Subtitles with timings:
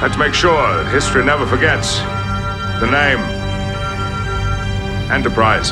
[0.00, 2.00] to make sure that history never forgets
[2.80, 3.18] the name
[5.10, 5.70] Enterprise.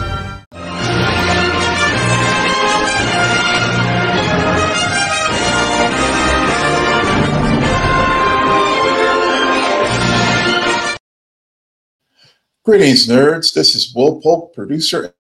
[12.65, 13.53] Greetings, nerds.
[13.53, 15.15] This is Will Polk, producer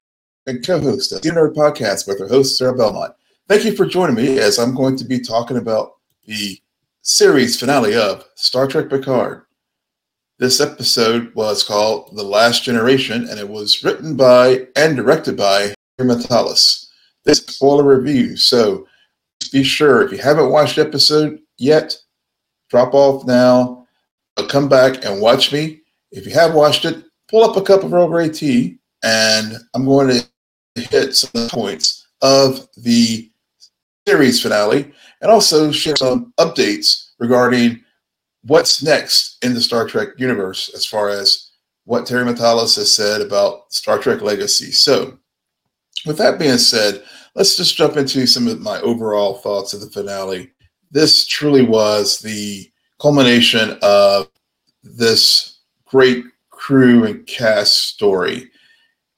[0.46, 3.14] and co-host of the Nerd Podcast with our host, Sarah Belmont.
[3.48, 5.94] Thank you for joining me as I'm going to be talking about
[6.24, 6.58] the
[7.06, 9.42] series finale of Star Trek Picard.
[10.38, 15.74] This episode was called The Last Generation, and it was written by and directed by
[16.00, 16.86] Matalas.
[17.26, 18.86] This spoiler review, so
[19.52, 21.94] be sure if you haven't watched the episode yet,
[22.70, 23.86] drop off now,
[24.48, 25.82] come back and watch me.
[26.10, 29.84] If you have watched it, pull up a cup of Earl Grey tea, and I'm
[29.84, 33.30] going to hit some points of the
[34.06, 37.82] series finale and also share some updates regarding
[38.42, 41.50] what's next in the Star Trek universe as far as
[41.84, 44.72] what Terry Matalas has said about Star Trek Legacy.
[44.72, 45.18] So,
[46.06, 47.02] with that being said,
[47.34, 50.50] let's just jump into some of my overall thoughts of the finale.
[50.90, 54.28] This truly was the culmination of
[54.82, 58.50] this great crew and cast story.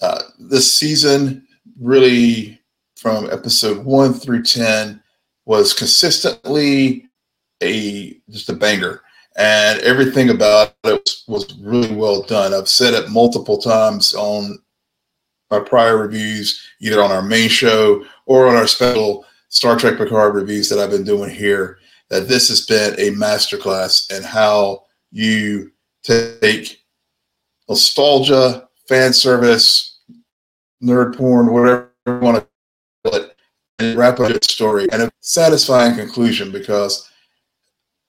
[0.00, 1.46] Uh, this season,
[1.80, 2.55] really
[2.96, 5.02] from episode one through 10,
[5.44, 7.08] was consistently
[7.62, 9.02] a just a banger.
[9.38, 12.54] And everything about it was, was really well done.
[12.54, 14.58] I've said it multiple times on
[15.50, 20.34] our prior reviews either on our main show or on our special star trek picard
[20.34, 21.78] reviews that i've been doing here
[22.10, 25.70] that this has been a masterclass in how you
[26.02, 26.82] take
[27.68, 30.00] nostalgia fan service
[30.82, 32.46] nerd porn whatever you want to
[33.14, 33.36] it
[33.78, 37.10] and wrap up the story and a satisfying conclusion because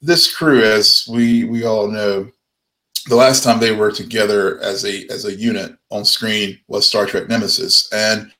[0.02, 2.30] this crew, as we we all know,
[3.08, 7.06] the last time they were together as a as a unit on screen was Star
[7.06, 8.32] Trek Nemesis, and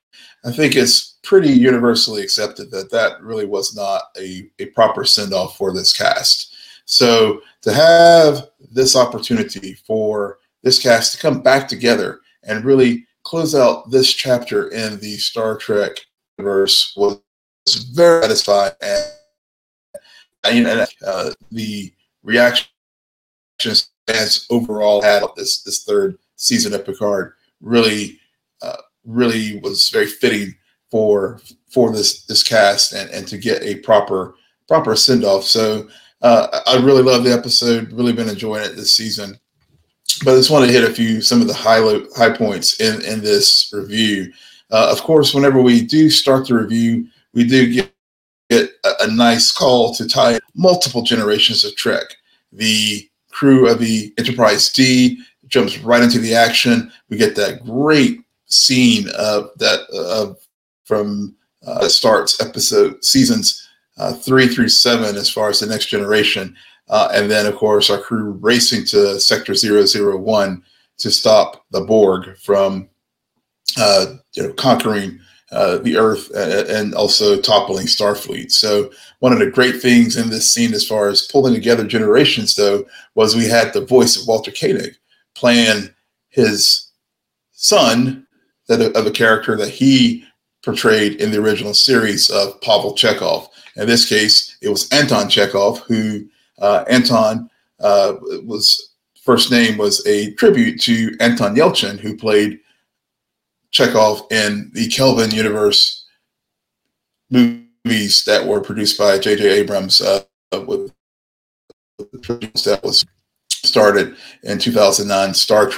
[0.46, 5.34] I think it's pretty universally accepted that that really was not a, a proper send
[5.34, 6.56] off for this cast.
[6.86, 13.56] So to have this opportunity for this cast to come back together and really close
[13.56, 15.98] out this chapter in the Star Trek
[16.38, 17.20] universe was
[17.94, 21.92] very satisfying and and uh, the
[22.24, 22.70] reactions
[24.08, 28.20] fans overall had this this third season of Picard really
[28.62, 30.56] uh, really was very fitting
[30.90, 31.40] for
[31.70, 34.36] for this this cast and and to get a proper
[34.68, 35.44] proper send off.
[35.44, 35.88] So
[36.22, 37.92] uh, I really love the episode.
[37.92, 39.38] Really been enjoying it this season.
[40.24, 41.82] But I just want to hit a few some of the high
[42.16, 44.32] high points in in this review.
[44.72, 47.92] Uh, of course, whenever we do start the review, we do get
[48.50, 52.06] get a, a nice call to tie multiple generations of Trek.
[52.52, 56.92] The crew of the Enterprise D jumps right into the action.
[57.10, 60.34] We get that great scene of that uh,
[60.86, 61.36] from
[61.66, 63.68] uh, starts episode seasons
[63.98, 66.56] uh, three through seven as far as the next generation.
[66.90, 70.64] Uh, and then, of course, our crew racing to Sector 001
[71.00, 72.88] to stop the Borg from
[73.78, 75.20] uh, you know, conquering
[75.52, 78.52] uh, the Earth and also toppling Starfleet.
[78.52, 82.56] So one of the great things in this scene, as far as pulling together generations,
[82.56, 82.86] though,
[83.16, 84.96] was we had the voice of Walter Koenig
[85.36, 85.90] playing
[86.30, 86.92] his
[87.54, 88.28] son,
[88.68, 90.24] that of a character that he
[90.64, 93.48] portrayed in the original series of Pavel Chekov.
[93.78, 96.28] In this case, it was Anton Chekov, who
[96.60, 102.60] uh, Anton uh, was first name was a tribute to Anton Yelchin, who played
[103.74, 106.06] Chekov in the Kelvin universe
[107.30, 109.60] movies that were produced by J.J.
[109.60, 110.94] Abrams uh, with,
[112.00, 113.06] with that was
[113.50, 115.72] started in 2009 Star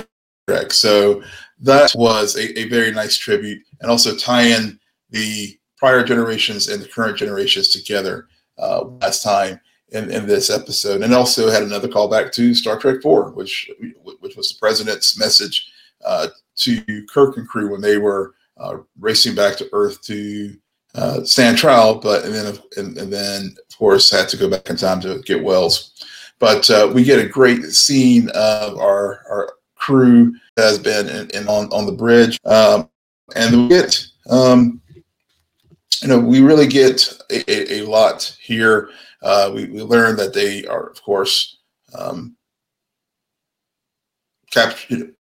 [0.48, 0.72] Trek.
[0.72, 1.24] So
[1.60, 4.80] that was a, a very nice tribute and also tie in
[5.10, 9.60] the prior generations and the current generations together uh, last time
[9.92, 11.02] in, in this episode.
[11.02, 13.70] And also had another callback to Star Trek 4, which,
[14.20, 15.72] which was the president's message
[16.06, 16.28] uh,
[16.60, 20.56] to Kirk and crew when they were uh, racing back to Earth to
[20.96, 24.70] uh, stand trial, but and then and, and, then of course had to go back
[24.70, 26.04] in time to get Wells.
[26.40, 31.48] But uh, we get a great scene of our our crew has been in, in
[31.48, 32.90] on on the bridge, um,
[33.36, 34.82] and we get um,
[36.02, 38.90] you know we really get a, a, a lot here.
[39.22, 41.60] Uh, we, we learn that they are of course
[41.94, 42.36] um,
[44.52, 45.14] captured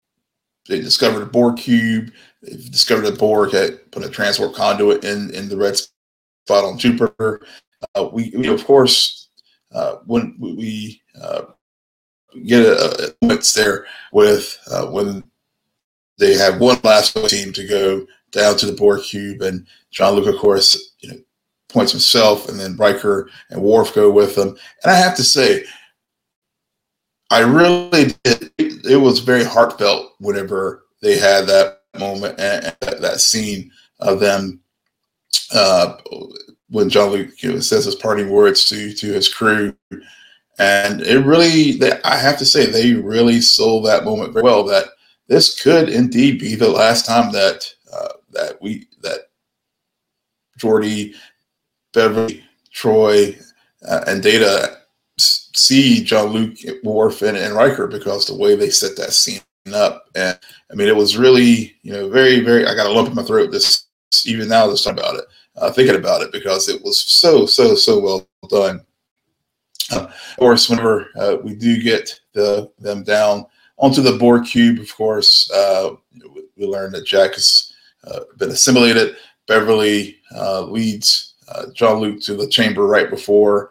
[0.69, 2.13] they discovered a Borg cube.
[2.43, 6.79] They discovered that Borg had put a transport conduit in in the red spot on
[6.79, 7.41] Jupiter.
[7.95, 9.29] Uh, we, we, of course,
[9.73, 11.43] uh, when we uh,
[12.45, 15.23] get a, a points there with uh, when
[16.19, 20.41] they have one last team to go down to the Borg cube, and Jean-Luc, of
[20.41, 21.19] course, you know,
[21.69, 24.49] points himself, and then Riker and Worf go with them.
[24.83, 25.65] And I have to say,
[27.31, 28.53] I really did.
[28.59, 33.71] It was very heartfelt whenever they had that moment and, and that scene
[34.01, 34.61] of them
[35.55, 35.97] uh,
[36.69, 39.75] when Jean-Luc you know, says his parting words to to his crew,
[40.59, 44.65] and it really, they, I have to say, they really sold that moment very well.
[44.65, 44.87] That
[45.29, 49.31] this could indeed be the last time that uh, that we that
[50.59, 51.15] Geordi,
[51.93, 53.41] Beverly, Troi,
[53.87, 54.79] uh, and Data
[55.19, 59.41] see Jean-Luc, Worf, and, and Riker because the way they set that scene
[59.75, 60.07] up.
[60.15, 60.39] And
[60.71, 62.67] I mean, it was really, you know, very, very.
[62.67, 63.87] I got a lump in my throat this
[64.25, 64.67] even now.
[64.67, 65.25] This time about it,
[65.57, 68.81] uh, thinking about it because it was so, so, so well done.
[69.93, 73.47] Uh, of course, whenever uh, we do get the them down
[73.77, 75.91] onto the Borg cube, of course, uh,
[76.57, 77.73] we learn that Jack has
[78.05, 79.17] uh, been assimilated.
[79.47, 81.35] Beverly uh, leads
[81.73, 83.71] Jean-Luc to the chamber right before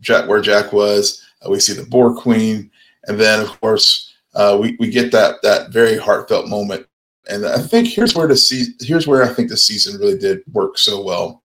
[0.00, 1.22] Jack, where Jack was.
[1.48, 2.70] we see the Borg Queen,
[3.04, 6.86] and then, of course, uh, we we get that that very heartfelt moment.
[7.28, 10.42] And I think here's where the se- here's where I think the season really did
[10.52, 11.42] work so well,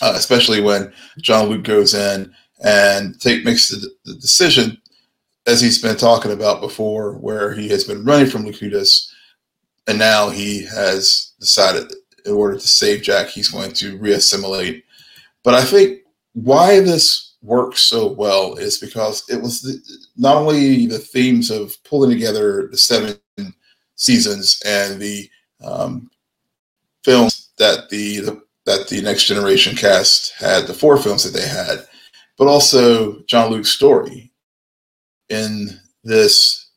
[0.00, 4.78] uh, especially when Jean-Luc goes in and take makes the, the, decision
[5.46, 9.12] as he's been talking about before, where he has been running from Locutus,
[9.86, 11.92] and now he has decided
[12.24, 14.82] in order to save Jack, he's going to reassimilate.
[15.42, 16.00] But I think
[16.32, 19.78] why this works so well is because it was the,
[20.16, 23.18] not only the themes of pulling together the seven
[23.96, 25.28] seasons and the
[25.62, 26.10] um,
[27.04, 31.46] films that the, the, that the next generation cast had, the four films that they
[31.46, 31.86] had,
[32.36, 34.32] but also Jean-Luc's story
[35.28, 35.68] in
[36.02, 36.70] this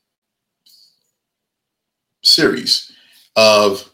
[2.23, 2.91] series
[3.35, 3.89] of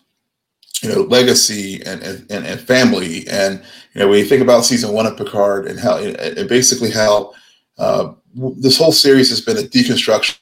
[0.81, 3.27] you know legacy and and, and family.
[3.27, 3.61] And
[3.93, 7.33] you know when you think about season one of Picard and how and basically how
[7.77, 8.13] uh,
[8.57, 10.37] this whole series has been a deconstruction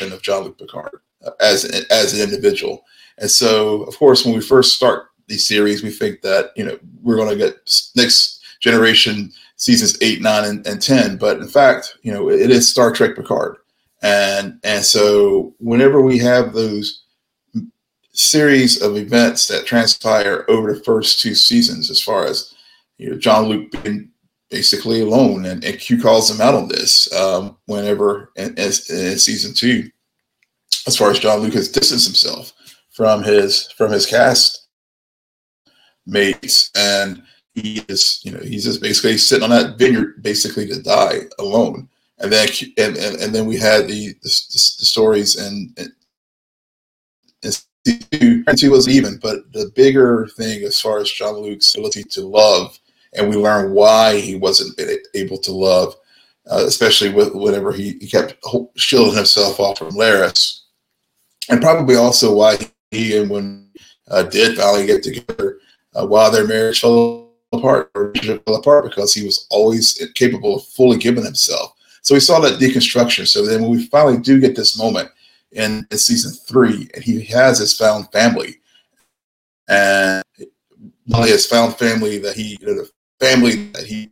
[0.00, 2.84] of Jean-Luc Picard uh, as as an individual.
[3.18, 6.78] And so of course when we first start these series we think that you know
[7.02, 7.56] we're going to get
[7.96, 12.68] next generation seasons eight nine and, and 10 but in fact you know it is
[12.68, 13.56] Star Trek Picard.
[14.02, 17.04] And and so whenever we have those
[18.14, 22.54] series of events that transpire over the first two seasons, as far as
[22.98, 24.10] you know, Jean-Luc being
[24.50, 29.18] basically alone, and, and Q calls him out on this um, whenever in, in, in,
[29.18, 29.90] season two,
[30.86, 32.52] as far as Jean-Luc has distanced himself
[32.92, 34.68] from his from his cast
[36.06, 37.22] mates, and
[37.54, 41.88] he is you know he's just basically sitting on that vineyard basically to die alone.
[42.18, 42.48] And then
[42.78, 45.90] and, and, and then we had the the, the stories and, and
[47.84, 52.78] two was even, but the bigger thing as far as Jean-Luc's ability to love,
[53.14, 54.78] and we learn why he wasn't
[55.14, 55.94] able to love,
[56.50, 58.36] uh, especially with whenever he, he kept
[58.76, 60.62] shielding himself off from Laris,
[61.48, 62.58] and probably also why
[62.90, 63.70] he and when
[64.08, 65.58] uh, did finally get together,
[65.94, 70.64] uh, while their marriage fell apart or fell apart because he was always capable of
[70.64, 71.72] fully giving himself.
[72.02, 73.26] So we saw that deconstruction.
[73.26, 75.08] So then when we finally do get this moment
[75.52, 78.60] in, in season three, and he has his found family,
[79.68, 80.22] and
[81.06, 82.84] his found family that he, you know,
[83.24, 84.10] family that he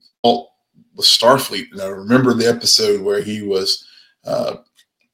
[0.95, 1.73] was Starfleet.
[1.73, 3.87] And I remember the episode where he was
[4.25, 4.57] uh,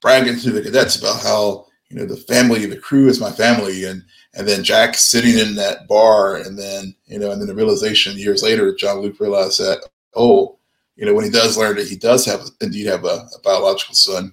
[0.01, 3.85] bragging to the cadets about how you know the family, the crew is my family,
[3.85, 4.03] and
[4.35, 8.19] and then Jack sitting in that bar, and then you know, and then the realization
[8.19, 10.59] years later, Jean-Luc realized that oh,
[10.97, 13.95] you know, when he does learn that he does have indeed have a, a biological
[13.95, 14.33] son,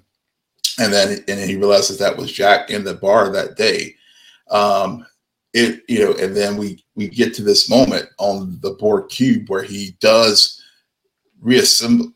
[0.80, 3.96] and then and he realizes that was Jack in the bar that day.
[4.52, 5.06] Um,
[5.56, 9.50] it you know, and then we we get to this moment on the Borg cube
[9.50, 10.62] where he does
[11.42, 12.12] reassimilate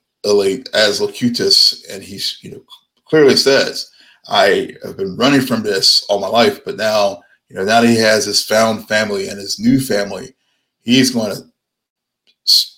[0.74, 2.62] as Locutus, and he's you know
[3.06, 3.90] clearly says,
[4.28, 7.90] "I have been running from this all my life, but now you know now that
[7.90, 10.36] he has his found family and his new family,
[10.82, 11.44] he's going to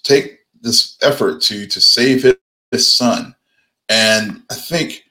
[0.04, 2.36] take this effort to to save
[2.70, 3.36] his son."
[3.90, 5.06] And I think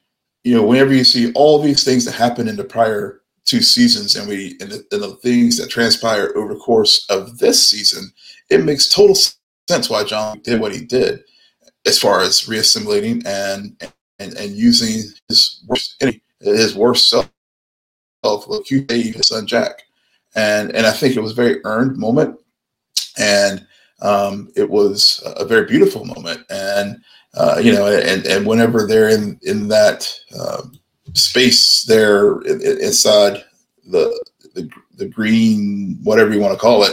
[0.45, 3.20] you know, whenever you see all these things that happen in the prior
[3.51, 7.39] two seasons and we and the, and the things that transpire over the course of
[7.39, 8.13] this season,
[8.49, 9.17] it makes total
[9.69, 11.25] sense why John did what he did
[11.85, 13.77] as far as reassimilating and
[14.21, 16.03] and, and using his worst
[16.41, 17.29] his worst self
[18.23, 19.83] like you his son Jack.
[20.37, 22.39] And and I think it was a very earned moment
[23.19, 23.67] and
[24.01, 27.03] um, it was a very beautiful moment and
[27.35, 30.63] uh, you know, and and whenever they're in in that uh,
[31.15, 33.45] space there inside
[33.87, 34.25] the,
[34.55, 36.93] the the green, whatever you want to call it,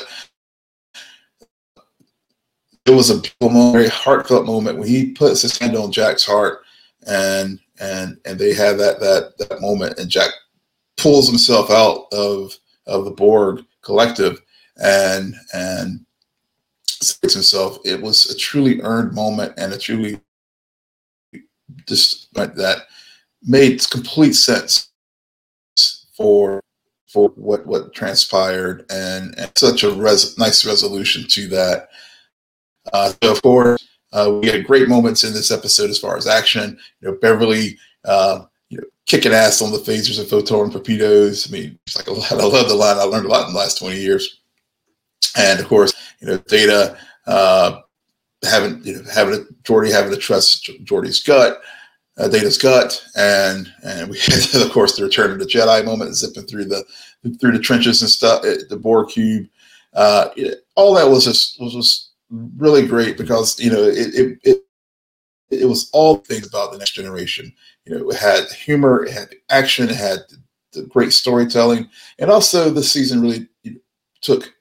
[2.85, 6.61] it was a very heartfelt moment when he puts his hand on Jack's heart,
[7.05, 10.31] and and and they have that that that moment, and Jack
[10.95, 12.55] pulls himself out of
[12.85, 14.41] of the Borg collective,
[14.77, 16.05] and and
[16.87, 20.19] says himself, it was a truly earned moment and a truly
[21.85, 22.83] just that
[23.47, 24.89] made complete sense
[26.15, 26.61] for
[27.07, 31.89] for what what transpired and, and such a res- nice resolution to that.
[32.93, 36.27] Uh, so of course, uh, we had great moments in this episode as far as
[36.27, 36.77] action.
[37.01, 41.47] You know, Beverly, uh, you know, kicking ass on the phasers and photon torpedoes.
[41.47, 42.97] I mean, it's like I love the line.
[42.97, 44.41] I learned a lot in the last twenty years.
[45.37, 47.81] And of course, you know, Data uh,
[48.43, 51.61] having you know having a Geordi having to trust Geordi's gut,
[52.17, 54.17] uh, Data's gut, and and we
[54.51, 56.83] had of course the return of the Jedi moment, zipping through the
[57.39, 59.47] through the trenches and stuff, eh, the Borg cube.
[59.93, 64.39] Uh, it, all that was just was just really great because you know it it,
[64.43, 64.63] it
[65.49, 67.53] it was all things about the next generation.
[67.85, 70.19] You know, it had humor, it had action, it had
[70.73, 73.47] the great storytelling, and also the season really
[74.21, 74.53] took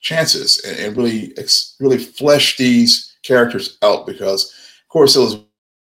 [0.00, 1.34] chances and, and really
[1.78, 4.44] really fleshed these characters out because,
[4.82, 5.44] of course, it was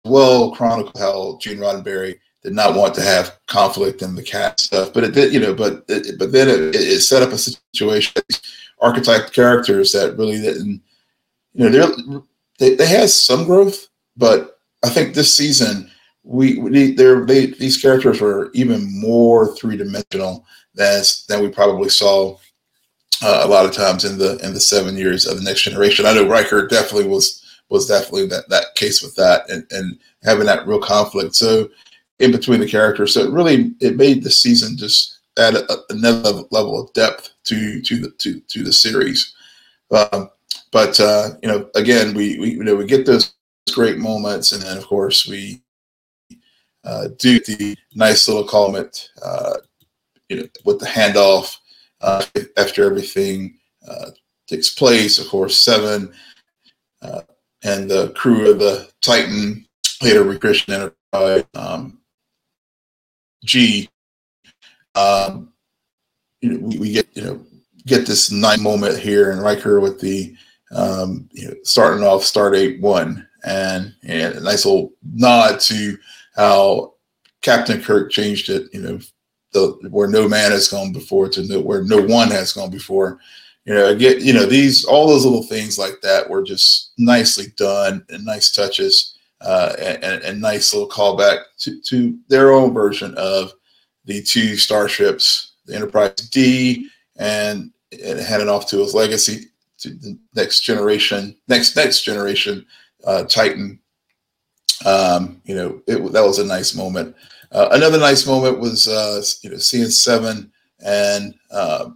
[0.05, 4.93] well chronicle how Gene Roddenberry did not want to have conflict in the cast stuff,
[4.93, 8.21] but it did, you know, but it, but then it, it set up a situation,
[8.79, 10.81] archetype characters that really didn't,
[11.53, 12.25] you know,
[12.57, 15.91] they they had some growth, but I think this season
[16.23, 22.37] we, we they these characters were even more three dimensional than than we probably saw
[23.23, 26.05] uh, a lot of times in the in the seven years of the next generation.
[26.05, 27.40] I know Riker definitely was
[27.71, 31.35] was definitely that that case with that and and having that real conflict.
[31.35, 31.69] So
[32.19, 36.43] in between the characters, so it really it made the season just add a, another
[36.51, 39.33] level of depth to to the to to the series.
[39.89, 40.29] Um,
[40.71, 43.33] but uh, you know, again, we we you know we get those
[43.73, 45.61] great moments, and then of course we
[46.83, 49.57] uh, do the nice little comment, uh,
[50.27, 51.57] you know, with the handoff
[52.01, 52.25] uh,
[52.57, 54.11] after everything uh,
[54.47, 55.19] takes place.
[55.19, 56.13] Of course, Seven
[57.01, 57.21] uh,
[57.63, 59.65] and the crew of the Titan,
[60.01, 61.99] later Recreation Enterprise, um,
[63.43, 63.89] G.
[64.95, 65.53] Um,
[66.41, 67.45] you know, we, we, get you know
[67.85, 70.35] get this nice moment here in Riker with the
[70.73, 75.97] um, you know, starting off Stardate one and, and a nice little nod to
[76.35, 76.93] how
[77.41, 78.67] Captain Kirk changed it.
[78.73, 78.99] You know,
[79.53, 83.19] the where no man has gone before to no, where no one has gone before.
[83.65, 87.47] You know, get you know these all those little things like that were just nicely
[87.57, 93.13] done and nice touches uh, and, and, nice little callback to, to their own version
[93.17, 93.51] of
[94.05, 96.87] the two starships, the Enterprise D,
[97.17, 99.47] and, and handing off to his legacy
[99.79, 102.65] to the next generation, next next generation
[103.05, 103.79] uh, Titan.
[104.85, 107.15] Um, you know, it, that was a nice moment.
[107.51, 110.51] Uh, another nice moment was uh, you know seeing Seven
[110.83, 111.89] and uh,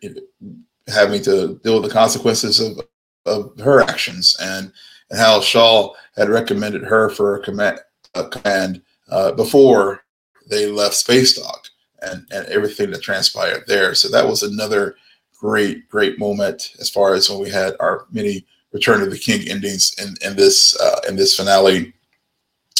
[0.00, 0.56] you know,
[0.88, 2.80] having to deal with the consequences of
[3.24, 4.72] of her actions and
[5.10, 7.78] and how Shaw had recommended her for a command,
[8.14, 10.04] a command uh, before
[10.48, 11.68] they left space dock
[12.02, 13.94] and and everything that transpired there.
[13.94, 14.96] So that was another
[15.38, 19.48] great great moment as far as when we had our mini Return of the King
[19.48, 21.92] endings in in this uh, in this finale.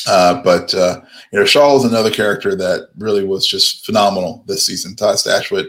[0.09, 1.00] Uh, but uh,
[1.32, 4.97] you know, Shaw is another character that really was just phenomenal this season.
[4.97, 5.68] Todd Stashwick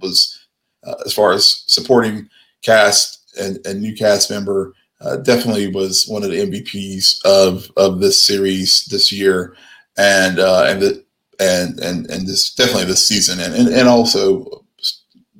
[0.00, 0.41] was,
[0.84, 2.28] uh, as far as supporting
[2.62, 8.00] cast and, and new cast member, uh, definitely was one of the MVPs of of
[8.00, 9.56] this series this year,
[9.96, 11.04] and uh, and the
[11.40, 14.64] and and and this definitely this season, and and, and also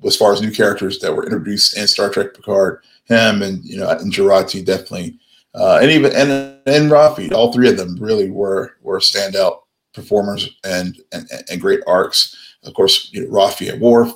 [0.05, 3.79] as far as new characters that were introduced in Star Trek Picard, him and you
[3.79, 5.19] know and Jurati definitely
[5.55, 6.31] uh, and even and
[6.67, 9.61] and Raffi, all three of them really were were standout
[9.93, 12.37] performers and and, and great arcs.
[12.65, 14.13] Of course, you know, Raffi at Worf,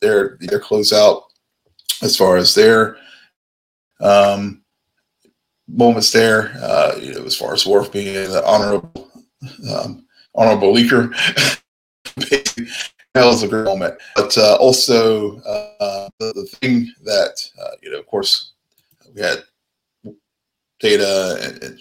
[0.00, 1.22] their their closeout
[2.02, 2.96] as far as their
[4.00, 4.62] um,
[5.66, 6.52] moments there.
[6.60, 9.10] Uh, you know, as far as Worf being the honorable
[9.72, 11.12] um, honorable leaker.
[13.14, 13.94] that was a great moment.
[14.14, 18.52] But uh, also uh, the, the, thing that uh, you know, of course,
[19.14, 19.42] we had
[20.80, 21.80] Data and, and,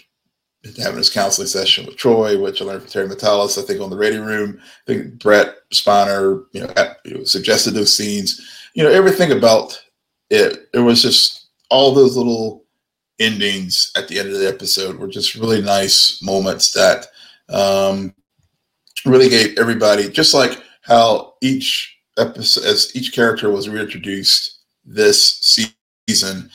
[0.77, 3.89] having his counseling session with Troi, which I learned from Terry Matalas, I think on
[3.89, 4.59] the ready room.
[4.61, 6.73] I think Brent Spiner, you know,
[7.05, 8.69] you know, suggested those scenes.
[8.73, 9.81] You know, everything about
[10.29, 10.69] it.
[10.73, 12.65] It was just all those little
[13.19, 17.07] endings at the end of the episode were just really nice moments that
[17.49, 18.13] um,
[19.05, 25.73] really gave everybody just like how each episode as each character was reintroduced this
[26.07, 26.49] season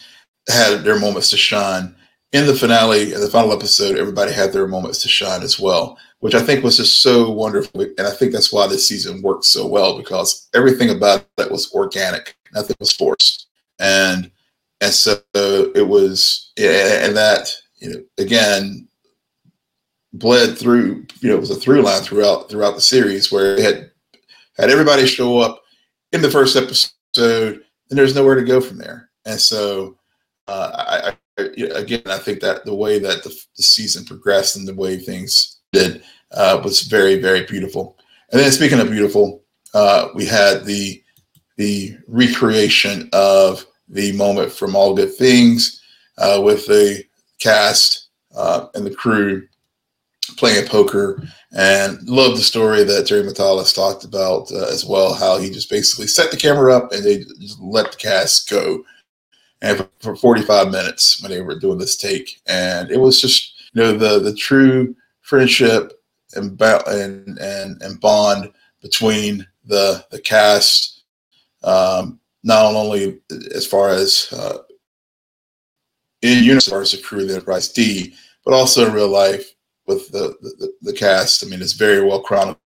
[0.49, 1.95] had their moments to shine
[2.33, 5.99] in the finale in the final episode everybody had their moments to shine as well
[6.21, 7.81] which i think was just so wonderful.
[7.81, 11.73] And i think that's why this season worked so well because everything about that was
[11.73, 12.37] organic.
[12.55, 13.49] Nothing was forced.
[13.79, 14.31] And
[14.81, 18.89] and so it was and that you know again
[20.13, 23.61] bled through you know it was a through line throughout throughout the series where it
[23.61, 23.91] had
[24.57, 25.63] had everybody show up
[26.13, 29.11] in the first episode and there's nowhere to go from there.
[29.25, 29.99] And so
[30.47, 34.69] uh, I, I, again i think that the way that the, the season progressed and
[34.69, 37.97] the way things did uh, was very very beautiful
[38.31, 39.43] and then speaking of beautiful
[39.75, 41.03] uh, we had the
[41.57, 45.81] the recreation of the moment from All Good Things
[46.19, 47.05] uh, with the
[47.39, 49.47] cast uh, and the crew
[50.37, 51.23] playing poker.
[51.55, 55.69] And love the story that Terry Matalas talked about uh, as well, how he just
[55.69, 57.25] basically set the camera up and they
[57.61, 58.83] let the cast go.
[59.63, 62.41] And for, for 45 minutes when they were doing this take.
[62.47, 65.93] And it was just, you know, the, the true friendship
[66.35, 68.53] and, and, and, and bond
[68.83, 71.05] between the, the cast
[71.63, 73.21] um, not only
[73.55, 74.59] as far as uh,
[76.23, 78.15] in unit as the crew the Enterprise D,
[78.45, 79.55] but also in real life
[79.87, 81.45] with the, the, the cast.
[81.45, 82.59] I mean, it's very well chronicled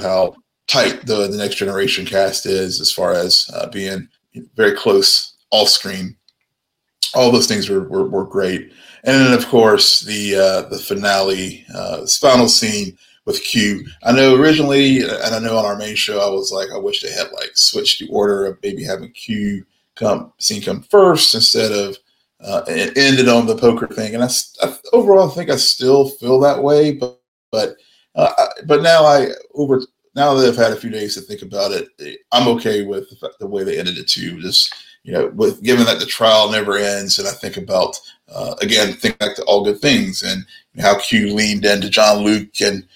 [0.00, 0.34] how
[0.66, 4.08] tight the, the next generation cast is as far as uh, being
[4.54, 6.16] very close off screen.
[7.14, 8.72] All those things were, were, were great.
[9.04, 13.86] And then, of course, the uh, the finale, uh, this final scene with Q.
[14.02, 17.02] I know originally, and I know on our main show, I was like, I wish
[17.02, 19.64] they had like switched the order of maybe having Q
[19.94, 21.96] come scene come first instead of
[22.40, 24.14] uh, it ended on the poker thing.
[24.14, 24.28] And I,
[24.62, 27.76] I, overall, I think I still feel that way, but but
[28.14, 28.32] uh,
[28.66, 29.80] but now I over
[30.14, 31.88] now that I've had a few days to think about it,
[32.32, 34.40] I'm okay with the, the way they ended it too.
[34.40, 34.74] Just
[35.08, 38.92] you know, with given that the trial never ends, and I think about uh, again,
[38.92, 40.44] think back to all good things and
[40.78, 42.86] how Q leaned into Jean-Luc and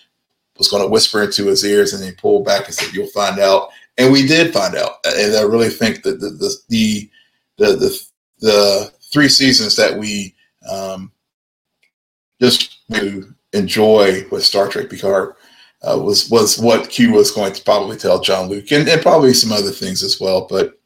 [0.59, 3.40] was going to whisper into his ears, and he pulled back and said, "You'll find
[3.40, 4.96] out." And we did find out.
[5.07, 7.11] And I really think that the the the
[7.57, 8.01] the, the,
[8.40, 10.35] the three seasons that we
[10.70, 11.12] um,
[12.42, 15.33] just to enjoy with Star Trek Picard
[15.81, 19.51] uh, was was what Q was going to probably tell Jean-Luc, and, and probably some
[19.51, 20.46] other things as well.
[20.46, 20.79] But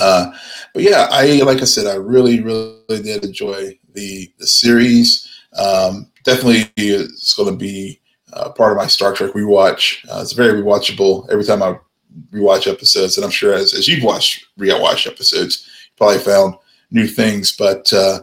[0.00, 0.32] uh,
[0.74, 5.28] but yeah, I like I said, I really really did enjoy the the series.
[5.58, 8.00] Um, definitely, it's going to be
[8.32, 10.04] uh, part of my Star Trek rewatch.
[10.10, 11.78] Uh, it's very rewatchable every time I
[12.30, 16.54] rewatch episodes, and I'm sure as, as you've watched rewatch episodes, you probably found
[16.90, 17.54] new things.
[17.56, 18.20] But uh,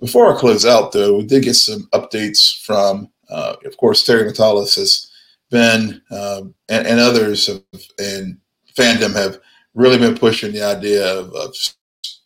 [0.00, 4.30] before I close out, though, we did get some updates from, uh, of course, Terry
[4.30, 5.10] Matalas has
[5.50, 7.62] been, um, and, and, others have,
[7.98, 8.38] and
[8.76, 9.38] fandom have
[9.74, 11.54] really been pushing the idea of, of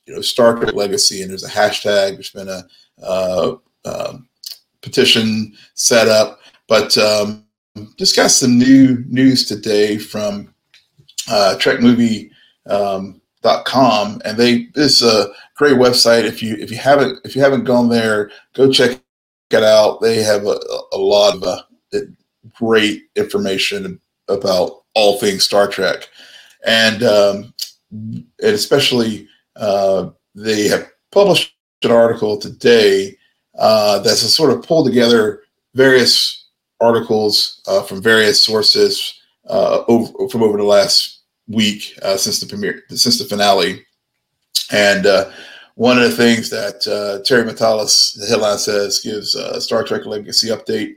[0.06, 2.14] you know Star Trek legacy, and there's a hashtag.
[2.14, 2.64] There's been a
[3.02, 4.28] uh, um,
[4.80, 7.44] petition set up but um,
[7.96, 10.54] just got some new news today from
[11.30, 12.32] uh, TrekMovie.com,
[14.12, 16.24] um, and they this is a great website.
[16.24, 19.00] If you if you haven't if you haven't gone there, go check
[19.50, 20.00] it out.
[20.00, 20.58] They have a,
[20.92, 21.62] a lot of uh,
[22.52, 26.08] great information about all things Star Trek,
[26.64, 27.54] and um,
[27.90, 33.16] and especially uh, they have published an article today
[33.58, 35.42] uh, that's a sort of pulled together
[35.74, 36.48] various
[36.80, 42.46] articles uh, from various sources uh, over, from over the last week uh, since the
[42.46, 43.84] premiere, since the finale.
[44.72, 45.30] And uh,
[45.74, 46.82] one of the things that
[47.24, 50.94] Terry Matalas, the headline says, gives Star Trek Legacy update.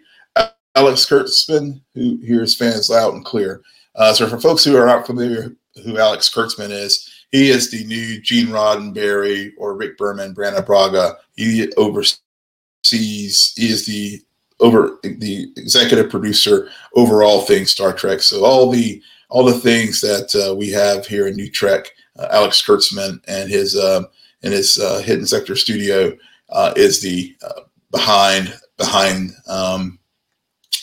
[0.75, 3.61] Alex Kurtzman, who hears fans loud and clear.
[3.99, 7.83] Uh, so, for folks who are not familiar who Alex Kurtzman is, he is the
[7.85, 11.17] new Gene Roddenberry or Rick Berman, Brannon Braga.
[11.35, 14.21] He oversees, he is the
[14.61, 18.21] over the executive producer over all things Star Trek.
[18.21, 22.27] So all the all the things that uh, we have here in New Trek, uh,
[22.31, 24.07] Alex Kurtzman and his um,
[24.43, 26.17] and his uh, Hidden Sector studio
[26.49, 29.99] uh, is the uh, behind behind um,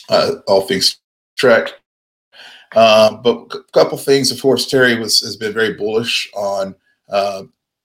[0.09, 0.99] uh, all things
[1.35, 1.73] Trek.
[2.75, 6.75] Um, but a couple things, of course, Terry was has been very bullish on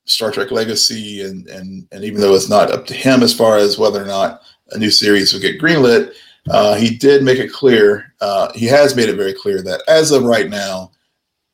[0.05, 3.57] Star Trek Legacy, and and and even though it's not up to him as far
[3.57, 4.43] as whether or not
[4.73, 6.15] a new series will get greenlit,
[6.51, 8.13] uh, he did make it clear.
[8.21, 10.91] Uh, he has made it very clear that as of right now,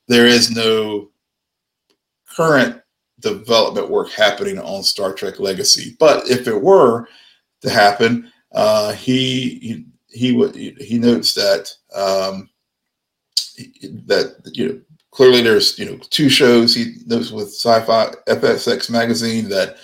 [0.06, 1.10] there is no
[2.34, 2.80] current
[3.20, 5.96] development work happening on Star Trek Legacy.
[5.98, 7.08] But if it were
[7.62, 12.48] to happen, uh, he he he he notes that um,
[14.06, 19.48] that you know clearly there's you know two shows he notes with Sci-Fi FXX magazine
[19.48, 19.76] that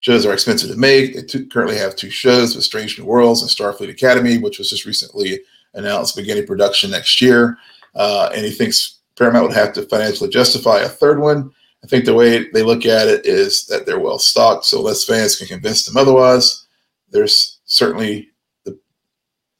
[0.00, 1.14] shows are expensive to make.
[1.14, 4.84] They currently have two shows with Strange New Worlds and Starfleet Academy, which was just
[4.84, 5.40] recently
[5.74, 7.56] announced beginning production next year.
[7.94, 11.52] Uh, and he thinks Paramount would have to financially justify a third one.
[11.84, 15.04] I think the way they look at it is that they're well stocked, so less
[15.04, 16.66] fans can convince them otherwise.
[17.10, 18.30] There's certainly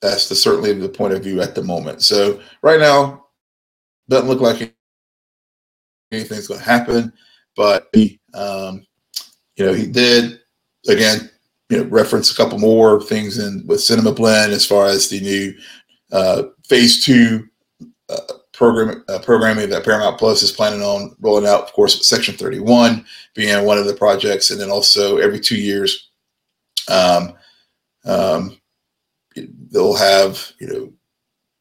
[0.02, 2.02] that's the certainly the point of view at the moment.
[2.02, 3.26] So right now,
[4.08, 4.74] doesn't look like
[6.10, 7.12] anything's going to happen.
[7.56, 8.84] But he, um,
[9.56, 10.40] you know, he did
[10.88, 11.30] again,
[11.68, 15.20] you know, reference a couple more things in with Cinema Blend as far as the
[15.20, 15.54] new
[16.10, 17.48] uh, Phase Two
[18.08, 21.62] uh, program uh, programming that Paramount Plus is planning on rolling out.
[21.62, 25.56] Of course, Section Thirty One being one of the projects, and then also every two
[25.56, 26.10] years,
[26.90, 27.34] um,
[28.04, 28.58] um,
[29.70, 30.92] they'll have you know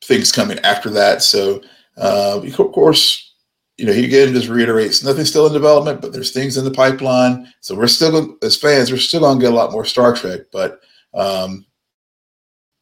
[0.03, 1.21] things coming after that.
[1.21, 1.62] So,
[1.97, 3.34] uh, of course,
[3.77, 6.71] you know, he again just reiterates nothing's still in development, but there's things in the
[6.71, 7.51] pipeline.
[7.62, 10.41] So we're still as fans, we're still gonna get a lot more Star Trek.
[10.51, 10.81] But
[11.13, 11.65] um,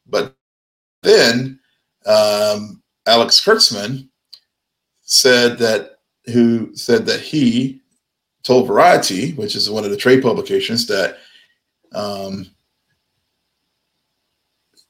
[0.06, 0.36] but
[1.02, 1.58] then
[2.06, 4.08] um, Alex Kurtzman
[5.02, 7.80] said that who said that he
[8.42, 11.18] told Variety, which is one of the trade publications, that
[11.92, 12.46] um,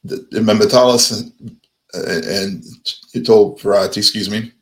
[0.05, 1.33] the, Matalas
[1.93, 2.65] and, and
[3.13, 4.53] he told Variety, excuse me,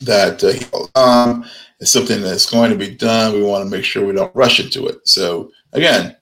[0.00, 1.44] that uh, um,
[1.80, 3.34] it's something that's going to be done.
[3.34, 5.06] We want to make sure we don't rush into it.
[5.06, 6.16] So again,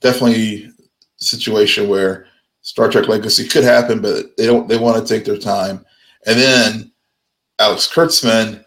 [0.00, 0.70] definitely
[1.18, 2.26] situation where
[2.62, 4.68] Star Trek Legacy could happen, but they don't.
[4.68, 5.84] They want to take their time.
[6.26, 6.92] And then
[7.58, 8.64] Alex Kurtzman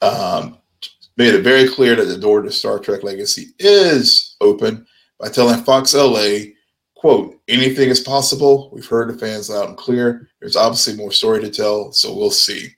[0.00, 0.58] um,
[1.16, 4.86] made it very clear that the door to Star Trek Legacy is open
[5.18, 6.52] by telling Fox LA,
[7.02, 8.70] quote, anything is possible.
[8.72, 10.28] We've heard the fans loud and clear.
[10.38, 12.68] There's obviously more story to tell, so we'll see.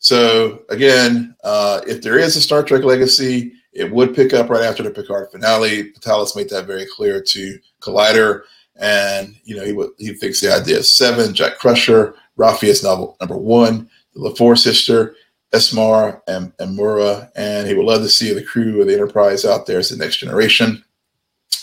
[0.00, 4.64] So again, uh, if there is a Star Trek legacy, it would pick up right
[4.64, 5.92] after the Picard finale.
[5.92, 8.42] Matalas made that very clear to Collider,
[8.74, 13.36] and you know he he thinks the idea of seven, Jack Crusher, Raffi's novel number
[13.36, 15.14] one, the La Forge sister,
[15.52, 19.44] Esmar and, and Mura, and he would love to see the crew of the Enterprise
[19.44, 20.82] out there as the next generation,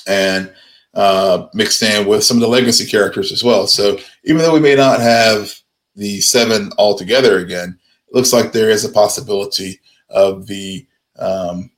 [0.07, 0.53] and
[0.93, 3.67] uh, mixed in with some of the legacy characters as well.
[3.67, 5.53] So even though we may not have
[5.95, 10.85] the seven all together again, it looks like there is a possibility of the
[11.17, 11.69] um,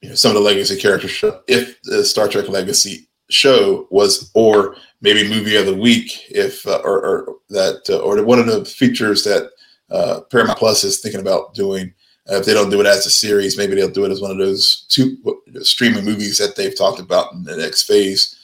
[0.00, 4.76] you know, some of the legacy characters if the Star Trek Legacy show was or
[5.00, 8.64] maybe movie of the week if uh, or, or, that uh, or one of the
[8.64, 9.50] features that
[9.90, 11.94] uh, Paramount Plus is thinking about doing.
[12.30, 14.30] Uh, if they don't do it as a series, maybe they'll do it as one
[14.30, 15.16] of those two
[15.60, 18.38] streaming movies that they've talked about in the next phase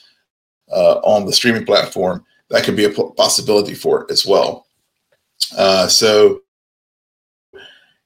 [0.71, 2.25] uh, on the streaming platform.
[2.49, 4.65] That could be a possibility for it as well.
[5.57, 6.41] Uh, so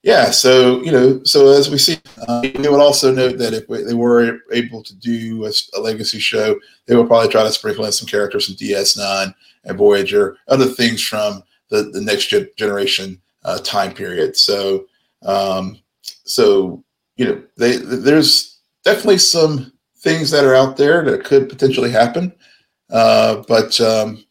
[0.04, 3.68] yeah, so you know, so as we see, uh, they would also note that if
[3.68, 7.86] they were able to do a, a, legacy show, they would probably try to sprinkle
[7.86, 9.34] in some characters from DS9
[9.64, 14.36] and Voyager, other things from the, the next generation uh, time period.
[14.36, 14.86] So,
[15.26, 15.78] um,
[16.26, 16.84] so
[17.16, 22.34] you know, they there's definitely some things that are out there that could potentially happen,
[22.92, 24.24] uh, but um,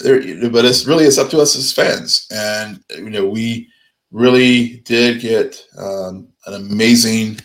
[0.00, 3.68] there, but it's really it's up to us as fans, and you know we
[4.10, 7.38] really did get um, an amazing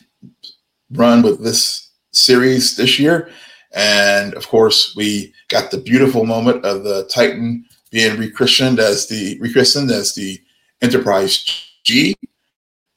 [0.91, 3.29] run with this series this year,
[3.73, 9.39] and of course we got the beautiful moment of the Titan being rechristened as the
[9.39, 10.39] rechristened as the
[10.81, 11.45] Enterprise
[11.83, 12.15] G,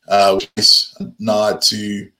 [0.08, 2.10] uh, which is nod to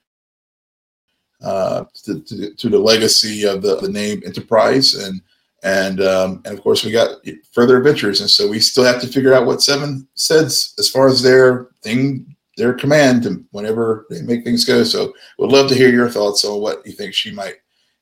[1.41, 5.21] uh, to, to, to, the legacy of the, the name Enterprise and
[5.63, 7.17] and um, and of course we got
[7.51, 11.07] further adventures, and so we still have to figure out what Seven says as far
[11.07, 14.83] as their thing, their command, and whenever they make things go.
[14.83, 17.55] So would love to hear your thoughts on what you think she might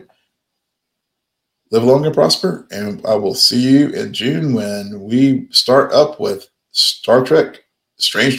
[1.72, 2.67] Live long and prosper.
[2.69, 7.63] And I will see you in June when we start up with Star Trek
[7.98, 8.32] Strange